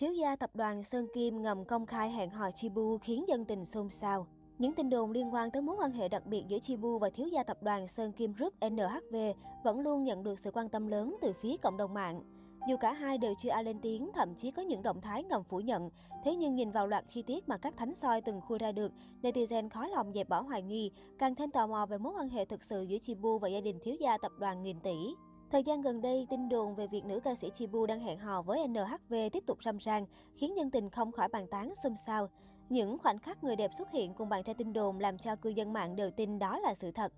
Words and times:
Thiếu 0.00 0.12
gia 0.12 0.36
tập 0.36 0.50
đoàn 0.54 0.84
Sơn 0.84 1.06
Kim 1.14 1.42
ngầm 1.42 1.64
công 1.64 1.86
khai 1.86 2.10
hẹn 2.10 2.30
hò 2.30 2.50
Chibu 2.50 2.98
khiến 2.98 3.24
dân 3.28 3.44
tình 3.44 3.64
xôn 3.64 3.90
xao. 3.90 4.26
Những 4.58 4.72
tin 4.72 4.90
đồn 4.90 5.10
liên 5.10 5.34
quan 5.34 5.50
tới 5.50 5.62
mối 5.62 5.76
quan 5.78 5.92
hệ 5.92 6.08
đặc 6.08 6.26
biệt 6.26 6.44
giữa 6.48 6.58
Chibu 6.58 6.98
và 6.98 7.10
thiếu 7.10 7.26
gia 7.26 7.42
tập 7.42 7.62
đoàn 7.62 7.88
Sơn 7.88 8.12
Kim 8.12 8.32
Group 8.32 8.54
NHV 8.70 9.16
vẫn 9.64 9.80
luôn 9.80 10.04
nhận 10.04 10.22
được 10.22 10.38
sự 10.38 10.50
quan 10.50 10.68
tâm 10.68 10.86
lớn 10.86 11.16
từ 11.22 11.32
phía 11.32 11.56
cộng 11.62 11.76
đồng 11.76 11.94
mạng. 11.94 12.22
Dù 12.68 12.76
cả 12.76 12.92
hai 12.92 13.18
đều 13.18 13.34
chưa 13.42 13.50
ai 13.50 13.64
lên 13.64 13.78
tiếng, 13.82 14.10
thậm 14.14 14.34
chí 14.34 14.50
có 14.50 14.62
những 14.62 14.82
động 14.82 15.00
thái 15.00 15.22
ngầm 15.22 15.44
phủ 15.44 15.60
nhận, 15.60 15.90
thế 16.24 16.36
nhưng 16.36 16.54
nhìn 16.54 16.70
vào 16.70 16.86
loạt 16.86 17.04
chi 17.08 17.22
tiết 17.22 17.48
mà 17.48 17.56
các 17.56 17.74
thánh 17.76 17.94
soi 17.94 18.20
từng 18.20 18.40
khui 18.40 18.58
ra 18.58 18.72
được, 18.72 18.92
netizen 19.22 19.68
khó 19.68 19.86
lòng 19.86 20.12
dẹp 20.12 20.28
bỏ 20.28 20.40
hoài 20.40 20.62
nghi, 20.62 20.90
càng 21.18 21.34
thêm 21.34 21.50
tò 21.50 21.66
mò 21.66 21.86
về 21.86 21.98
mối 21.98 22.12
quan 22.18 22.28
hệ 22.28 22.44
thực 22.44 22.64
sự 22.64 22.82
giữa 22.82 22.98
Chibu 22.98 23.38
và 23.38 23.48
gia 23.48 23.60
đình 23.60 23.78
thiếu 23.82 23.94
gia 24.00 24.18
tập 24.18 24.32
đoàn 24.38 24.62
nghìn 24.62 24.80
tỷ. 24.80 25.14
Thời 25.50 25.62
gian 25.62 25.80
gần 25.80 26.00
đây, 26.00 26.26
tin 26.30 26.48
đồn 26.48 26.74
về 26.74 26.86
việc 26.86 27.04
nữ 27.04 27.20
ca 27.20 27.34
sĩ 27.34 27.50
Chibu 27.50 27.86
đang 27.86 28.00
hẹn 28.00 28.18
hò 28.18 28.42
với 28.42 28.68
NHV 28.68 29.14
tiếp 29.32 29.42
tục 29.46 29.58
râm 29.64 29.78
ran, 29.78 30.06
khiến 30.34 30.54
nhân 30.54 30.70
tình 30.70 30.90
không 30.90 31.12
khỏi 31.12 31.28
bàn 31.28 31.46
tán 31.50 31.72
xôn 31.82 31.96
xao. 31.96 32.28
Những 32.68 32.98
khoảnh 32.98 33.18
khắc 33.18 33.44
người 33.44 33.56
đẹp 33.56 33.70
xuất 33.78 33.90
hiện 33.90 34.14
cùng 34.14 34.28
bạn 34.28 34.42
trai 34.42 34.54
tin 34.54 34.72
đồn 34.72 35.00
làm 35.00 35.18
cho 35.18 35.36
cư 35.36 35.50
dân 35.50 35.72
mạng 35.72 35.96
đều 35.96 36.10
tin 36.10 36.38
đó 36.38 36.58
là 36.58 36.74
sự 36.74 36.90
thật. 36.90 37.12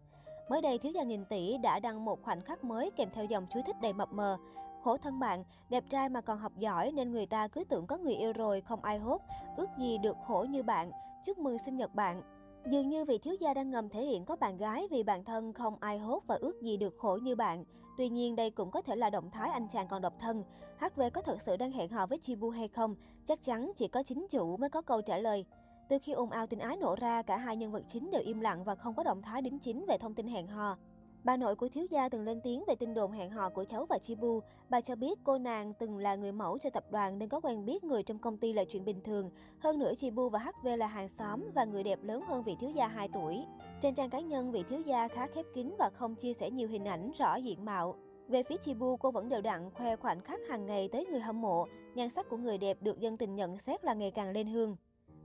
Mới 0.51 0.63
đây, 0.63 0.79
thiếu 0.79 0.93
gia 0.93 1.03
nghìn 1.03 1.25
tỷ 1.25 1.59
đã 1.59 1.81
đăng 1.81 2.05
một 2.05 2.23
khoảnh 2.23 2.41
khắc 2.41 2.65
mới 2.65 2.91
kèm 2.97 3.09
theo 3.15 3.25
dòng 3.25 3.47
chú 3.51 3.61
thích 3.67 3.77
đầy 3.83 3.93
mập 3.93 4.13
mờ. 4.13 4.39
Khổ 4.85 4.97
thân 4.97 5.19
bạn, 5.19 5.45
đẹp 5.69 5.85
trai 5.89 6.09
mà 6.09 6.21
còn 6.21 6.39
học 6.39 6.53
giỏi 6.59 6.93
nên 6.93 7.13
người 7.13 7.27
ta 7.27 7.49
cứ 7.49 7.65
tưởng 7.65 7.87
có 7.87 7.97
người 7.97 8.15
yêu 8.15 8.33
rồi, 8.33 8.61
không 8.61 8.83
ai 8.83 8.99
hốt, 8.99 9.21
ước 9.57 9.69
gì 9.79 9.99
được 9.99 10.17
khổ 10.27 10.47
như 10.51 10.63
bạn. 10.63 10.91
Chúc 11.25 11.39
mừng 11.39 11.59
sinh 11.59 11.77
nhật 11.77 11.95
bạn. 11.95 12.23
Dường 12.67 12.89
như 12.89 13.05
vị 13.05 13.19
thiếu 13.19 13.35
gia 13.41 13.55
đang 13.55 13.71
ngầm 13.71 13.89
thể 13.89 14.05
hiện 14.05 14.25
có 14.25 14.37
bạn 14.37 14.57
gái 14.57 14.89
vì 14.91 15.03
bản 15.03 15.25
thân 15.25 15.53
không 15.53 15.77
ai 15.81 15.99
hốt 15.99 16.23
và 16.27 16.35
ước 16.35 16.63
gì 16.63 16.77
được 16.77 16.95
khổ 16.99 17.19
như 17.23 17.37
bạn. 17.37 17.65
Tuy 17.99 18.09
nhiên 18.09 18.37
đây 18.37 18.51
cũng 18.51 18.71
có 18.71 18.83
thể 18.83 18.97
là 18.97 19.11
động 19.11 19.31
thái 19.31 19.51
anh 19.51 19.69
chàng 19.69 19.89
còn 19.89 20.03
độc 20.03 20.15
thân. 20.19 20.45
HV 20.79 21.03
có 21.15 21.23
thật 21.23 21.43
sự 21.47 21.57
đang 21.57 21.73
hẹn 21.73 21.89
hò 21.89 22.07
với 22.07 22.19
Chibu 22.19 22.51
hay 22.51 22.69
không? 22.69 22.95
Chắc 23.25 23.43
chắn 23.43 23.73
chỉ 23.77 23.89
có 23.89 24.03
chính 24.03 24.27
chủ 24.31 24.57
mới 24.57 24.71
có 24.71 24.83
câu 24.83 25.03
trả 25.03 25.19
lời. 25.19 25.45
Từ 25.89 25.99
khi 26.03 26.13
ồn 26.13 26.31
ào 26.31 26.47
tình 26.47 26.59
ái 26.59 26.77
nổ 26.77 26.97
ra, 26.97 27.23
cả 27.23 27.37
hai 27.37 27.57
nhân 27.57 27.73
vật 27.73 27.83
chính 27.89 28.11
đều 28.11 28.23
im 28.23 28.41
lặng 28.41 28.65
và 28.65 28.75
không 28.75 28.95
có 28.95 29.03
động 29.03 29.23
thái 29.23 29.43
đính 29.43 29.59
chính 29.59 29.85
về 29.89 29.99
thông 29.99 30.15
tin 30.15 30.29
hẹn 30.29 30.47
hò. 30.47 30.77
Bà 31.25 31.37
nội 31.37 31.57
của 31.57 31.69
thiếu 31.69 31.87
gia 31.91 32.09
từng 32.09 32.25
lên 32.25 32.41
tiếng 32.41 32.65
về 32.67 32.75
tin 32.75 32.95
đồn 32.95 33.13
hẹn 33.13 33.31
hò 33.31 33.51
của 33.51 33.65
cháu 33.65 33.87
và 33.87 33.99
Chibu. 33.99 34.41
Bà 34.69 34.81
cho 34.81 34.97
biết 34.97 35.19
cô 35.25 35.39
nàng 35.39 35.73
từng 35.75 35.99
là 35.99 36.15
người 36.15 36.33
mẫu 36.33 36.59
cho 36.59 36.71
tập 36.71 36.85
đoàn 36.91 37.19
nên 37.19 37.29
có 37.29 37.41
quen 37.41 37.65
biết 37.65 37.85
người 37.85 38.03
trong 38.03 38.19
công 38.19 38.37
ty 38.37 38.53
là 38.53 38.65
chuyện 38.65 38.85
bình 38.85 39.01
thường. 39.05 39.31
Hơn 39.59 39.79
nữa 39.79 39.95
Chibu 39.95 40.29
và 40.29 40.39
HV 40.39 40.69
là 40.79 40.87
hàng 40.87 41.09
xóm 41.09 41.51
và 41.55 41.65
người 41.65 41.83
đẹp 41.83 41.99
lớn 42.03 42.23
hơn 42.27 42.43
vị 42.43 42.57
thiếu 42.61 42.71
gia 42.71 42.87
2 42.87 43.09
tuổi. 43.09 43.45
Trên 43.81 43.95
trang 43.95 44.11
cá 44.11 44.21
nhân, 44.21 44.53
vị 44.53 44.65
thiếu 44.69 44.81
gia 44.81 45.09
khá 45.09 45.27
khép 45.27 45.47
kín 45.55 45.75
và 45.79 45.91
không 45.95 46.15
chia 46.15 46.35
sẻ 46.35 46.51
nhiều 46.51 46.69
hình 46.69 46.85
ảnh 46.85 47.13
rõ 47.19 47.37
diện 47.37 47.65
mạo. 47.65 47.95
Về 48.29 48.43
phía 48.43 48.57
Chibu, 48.57 48.97
cô 48.97 49.11
vẫn 49.11 49.29
đều 49.29 49.41
đặn 49.41 49.71
khoe 49.71 49.97
khoảnh 49.97 50.21
khắc 50.21 50.41
hàng 50.49 50.67
ngày 50.67 50.89
tới 50.93 51.07
người 51.07 51.21
hâm 51.21 51.41
mộ. 51.41 51.67
Nhan 51.95 52.11
sắc 52.11 52.29
của 52.29 52.37
người 52.37 52.59
đẹp 52.59 52.77
được 52.81 53.01
dân 53.01 53.17
tình 53.17 53.35
nhận 53.35 53.59
xét 53.59 53.85
là 53.85 53.95
ngày 53.95 54.11
càng 54.11 54.31
lên 54.31 54.47
hương. 54.47 54.77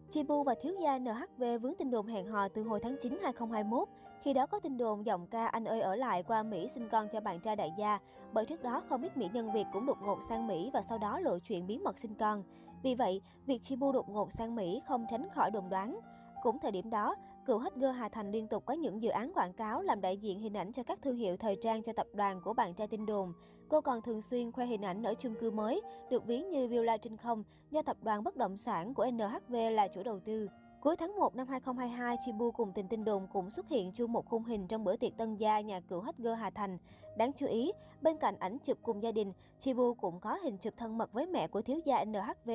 Chibu 0.09 0.43
và 0.43 0.55
thiếu 0.61 0.73
gia 0.81 0.99
NHV 0.99 1.43
vướng 1.61 1.75
tin 1.77 1.91
đồn 1.91 2.07
hẹn 2.07 2.27
hò 2.27 2.47
từ 2.47 2.63
hồi 2.63 2.79
tháng 2.83 2.95
9 3.01 3.17
2021. 3.23 3.87
Khi 4.21 4.33
đó 4.33 4.45
có 4.45 4.59
tin 4.59 4.77
đồn 4.77 5.05
giọng 5.05 5.27
ca 5.27 5.47
Anh 5.47 5.65
ơi 5.65 5.81
ở 5.81 5.95
lại 5.95 6.23
qua 6.23 6.43
Mỹ 6.43 6.67
sinh 6.73 6.89
con 6.89 7.07
cho 7.11 7.21
bạn 7.21 7.39
trai 7.39 7.55
đại 7.55 7.73
gia. 7.77 7.99
Bởi 8.33 8.45
trước 8.45 8.63
đó 8.63 8.81
không 8.89 9.01
biết 9.01 9.17
mỹ 9.17 9.29
nhân 9.33 9.51
Việt 9.51 9.65
cũng 9.73 9.85
đột 9.85 9.97
ngột 10.01 10.19
sang 10.29 10.47
Mỹ 10.47 10.69
và 10.73 10.81
sau 10.89 10.97
đó 10.97 11.19
lộ 11.19 11.39
chuyện 11.39 11.67
bí 11.67 11.77
mật 11.77 11.99
sinh 11.99 12.15
con. 12.15 12.43
Vì 12.83 12.95
vậy, 12.95 13.21
việc 13.45 13.61
Chibu 13.61 13.91
đột 13.91 14.09
ngột 14.09 14.31
sang 14.31 14.55
Mỹ 14.55 14.81
không 14.87 15.05
tránh 15.09 15.27
khỏi 15.29 15.51
đồn 15.51 15.69
đoán. 15.69 15.99
Cũng 16.43 16.59
thời 16.59 16.71
điểm 16.71 16.89
đó, 16.89 17.15
cựu 17.47 17.57
hacker 17.57 17.95
Hà 17.95 18.09
Thành 18.09 18.31
liên 18.31 18.47
tục 18.47 18.65
có 18.65 18.73
những 18.73 19.03
dự 19.03 19.09
án 19.09 19.33
quảng 19.33 19.53
cáo 19.53 19.81
làm 19.81 20.01
đại 20.01 20.17
diện 20.17 20.39
hình 20.39 20.57
ảnh 20.57 20.71
cho 20.71 20.83
các 20.83 20.99
thương 21.01 21.15
hiệu 21.15 21.37
thời 21.37 21.57
trang 21.61 21.83
cho 21.83 21.93
tập 21.93 22.07
đoàn 22.13 22.41
của 22.43 22.53
bạn 22.53 22.73
trai 22.73 22.87
tin 22.87 23.05
đồn. 23.05 23.33
Cô 23.69 23.81
còn 23.81 24.01
thường 24.01 24.21
xuyên 24.21 24.51
khoe 24.51 24.65
hình 24.65 24.85
ảnh 24.85 25.03
ở 25.03 25.13
chung 25.13 25.35
cư 25.35 25.51
mới, 25.51 25.81
được 26.09 26.25
ví 26.25 26.41
như 26.41 26.67
Villa 26.67 26.97
trên 26.97 27.17
không, 27.17 27.43
do 27.71 27.81
tập 27.81 27.97
đoàn 28.01 28.23
bất 28.23 28.35
động 28.35 28.57
sản 28.57 28.93
của 28.93 29.05
NHV 29.11 29.55
là 29.71 29.87
chủ 29.87 30.03
đầu 30.03 30.19
tư. 30.19 30.47
Cuối 30.81 30.95
tháng 30.95 31.15
1 31.15 31.35
năm 31.35 31.47
2022, 31.47 32.15
Chibu 32.25 32.51
cùng 32.51 32.71
tình 32.75 32.87
tin 32.87 33.03
đồn 33.03 33.27
cũng 33.33 33.51
xuất 33.51 33.69
hiện 33.69 33.91
chung 33.91 34.13
một 34.13 34.25
khung 34.25 34.43
hình 34.43 34.67
trong 34.67 34.83
bữa 34.83 34.95
tiệc 34.95 35.17
tân 35.17 35.35
gia 35.35 35.59
nhà 35.59 35.79
cựu 35.79 36.01
hacker 36.01 36.37
Hà 36.39 36.49
Thành. 36.49 36.77
Đáng 37.17 37.31
chú 37.33 37.47
ý, 37.47 37.71
bên 38.01 38.17
cạnh 38.17 38.35
ảnh 38.39 38.57
chụp 38.59 38.77
cùng 38.81 39.03
gia 39.03 39.11
đình, 39.11 39.33
Chibu 39.59 39.93
cũng 39.93 40.19
có 40.19 40.37
hình 40.43 40.57
chụp 40.57 40.73
thân 40.77 40.97
mật 40.97 41.13
với 41.13 41.27
mẹ 41.27 41.47
của 41.47 41.61
thiếu 41.61 41.79
gia 41.85 42.05
NHV. 42.05 42.51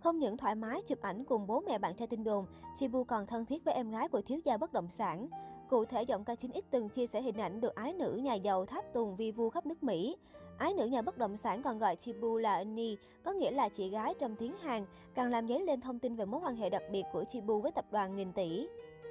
Không 0.00 0.18
những 0.18 0.36
thoải 0.36 0.54
mái 0.54 0.82
chụp 0.82 1.02
ảnh 1.02 1.24
cùng 1.24 1.46
bố 1.46 1.60
mẹ 1.60 1.78
bạn 1.78 1.94
trai 1.94 2.08
tin 2.08 2.24
đồn, 2.24 2.46
Chibu 2.76 3.04
còn 3.04 3.26
thân 3.26 3.44
thiết 3.44 3.64
với 3.64 3.74
em 3.74 3.90
gái 3.90 4.08
của 4.08 4.20
thiếu 4.20 4.40
gia 4.44 4.56
bất 4.56 4.72
động 4.72 4.90
sản. 4.90 5.28
Cụ 5.68 5.84
thể, 5.84 6.02
giọng 6.02 6.24
ca 6.24 6.34
9X 6.34 6.62
từng 6.70 6.88
chia 6.88 7.06
sẻ 7.06 7.22
hình 7.22 7.36
ảnh 7.36 7.60
được 7.60 7.74
ái 7.74 7.92
nữ 7.92 8.20
nhà 8.22 8.34
giàu 8.34 8.66
tháp 8.66 8.84
tùng 8.94 9.16
vi 9.16 9.32
vu 9.32 9.50
khắp 9.50 9.66
nước 9.66 9.82
Mỹ. 9.82 10.16
Ái 10.58 10.74
nữ 10.74 10.86
nhà 10.86 11.02
bất 11.02 11.18
động 11.18 11.36
sản 11.36 11.62
còn 11.62 11.78
gọi 11.78 11.96
Chibu 11.96 12.38
là 12.38 12.54
Annie, 12.54 12.96
có 13.24 13.32
nghĩa 13.32 13.50
là 13.50 13.68
chị 13.68 13.88
gái 13.88 14.14
trong 14.18 14.36
tiếng 14.36 14.56
Hàn, 14.56 14.86
càng 15.14 15.30
làm 15.30 15.48
dấy 15.48 15.60
lên 15.60 15.80
thông 15.80 15.98
tin 15.98 16.16
về 16.16 16.24
mối 16.24 16.40
quan 16.44 16.56
hệ 16.56 16.70
đặc 16.70 16.82
biệt 16.92 17.04
của 17.12 17.24
Chibu 17.28 17.60
với 17.60 17.72
tập 17.72 17.84
đoàn 17.90 18.16
nghìn 18.16 18.32
tỷ. 18.32 18.68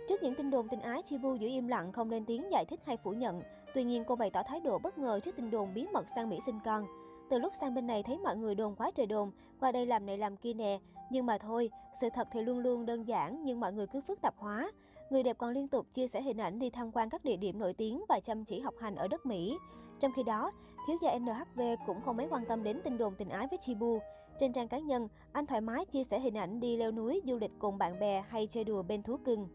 Trước 0.09 0.23
những 0.23 0.35
tin 0.35 0.49
đồn 0.49 0.67
tình 0.67 0.81
ái, 0.81 1.01
Chibu 1.01 1.35
giữ 1.35 1.47
im 1.47 1.67
lặng 1.67 1.91
không 1.91 2.09
lên 2.09 2.25
tiếng 2.25 2.51
giải 2.51 2.65
thích 2.65 2.79
hay 2.85 2.97
phủ 3.03 3.11
nhận. 3.11 3.41
Tuy 3.73 3.83
nhiên, 3.83 4.03
cô 4.07 4.15
bày 4.15 4.29
tỏ 4.29 4.43
thái 4.47 4.59
độ 4.59 4.79
bất 4.79 4.97
ngờ 4.97 5.19
trước 5.19 5.35
tin 5.35 5.51
đồn 5.51 5.73
bí 5.73 5.87
mật 5.93 6.05
sang 6.15 6.29
Mỹ 6.29 6.39
sinh 6.45 6.59
con. 6.65 6.85
Từ 7.29 7.39
lúc 7.39 7.53
sang 7.61 7.73
bên 7.73 7.88
này 7.88 8.03
thấy 8.03 8.17
mọi 8.17 8.38
người 8.38 8.55
đồn 8.55 8.75
quá 8.75 8.91
trời 8.95 9.05
đồn, 9.05 9.31
qua 9.59 9.71
đây 9.71 9.85
làm 9.85 10.05
này 10.05 10.17
làm 10.17 10.38
kia 10.38 10.53
nè. 10.53 10.79
Nhưng 11.11 11.25
mà 11.25 11.38
thôi, 11.38 11.69
sự 12.01 12.09
thật 12.13 12.27
thì 12.31 12.41
luôn 12.41 12.59
luôn 12.59 12.85
đơn 12.85 13.07
giản 13.07 13.43
nhưng 13.43 13.59
mọi 13.59 13.73
người 13.73 13.88
cứ 13.88 14.01
phức 14.01 14.21
tạp 14.21 14.33
hóa. 14.38 14.71
Người 15.09 15.23
đẹp 15.23 15.37
còn 15.37 15.51
liên 15.51 15.67
tục 15.67 15.85
chia 15.93 16.07
sẻ 16.07 16.21
hình 16.21 16.37
ảnh 16.37 16.59
đi 16.59 16.69
tham 16.69 16.91
quan 16.91 17.09
các 17.09 17.25
địa 17.25 17.37
điểm 17.37 17.59
nổi 17.59 17.73
tiếng 17.73 18.03
và 18.09 18.19
chăm 18.19 18.45
chỉ 18.45 18.59
học 18.59 18.73
hành 18.79 18.95
ở 18.95 19.07
đất 19.07 19.25
Mỹ. 19.25 19.57
Trong 19.99 20.11
khi 20.16 20.23
đó, 20.23 20.51
thiếu 20.87 20.97
gia 21.01 21.19
NHV 21.19 21.61
cũng 21.85 22.01
không 22.01 22.17
mấy 22.17 22.27
quan 22.29 22.45
tâm 22.45 22.63
đến 22.63 22.81
tin 22.83 22.97
đồn 22.97 23.16
tình 23.17 23.29
ái 23.29 23.47
với 23.49 23.57
Chibu. 23.57 23.99
Trên 24.39 24.53
trang 24.53 24.67
cá 24.67 24.79
nhân, 24.79 25.07
anh 25.31 25.45
thoải 25.45 25.61
mái 25.61 25.85
chia 25.85 26.03
sẻ 26.03 26.19
hình 26.19 26.37
ảnh 26.37 26.59
đi 26.59 26.77
leo 26.77 26.91
núi, 26.91 27.21
du 27.25 27.37
lịch 27.37 27.51
cùng 27.59 27.77
bạn 27.77 27.99
bè 27.99 28.23
hay 28.29 28.47
chơi 28.47 28.63
đùa 28.63 28.83
bên 28.83 29.03
thú 29.03 29.17
cưng. 29.25 29.47